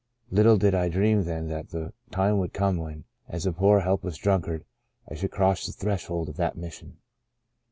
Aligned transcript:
Little 0.31 0.57
did 0.57 0.73
I 0.73 0.89
dream 0.89 1.25
then 1.25 1.47
that 1.49 1.69
the 1.69 1.93
time 2.09 2.39
would 2.39 2.53
come 2.53 2.77
when, 2.77 3.03
as 3.29 3.45
a 3.45 3.53
poor 3.53 3.81
helpless 3.81 4.17
drunkard, 4.17 4.65
I 5.07 5.13
should 5.13 5.29
cross 5.29 5.67
the 5.67 5.73
threshold 5.73 6.27
of 6.27 6.37
that 6.37 6.57
Mission. 6.57 6.97